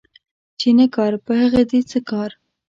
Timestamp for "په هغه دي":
1.25-1.79